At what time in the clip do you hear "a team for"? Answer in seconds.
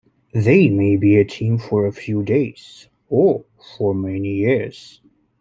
1.17-1.85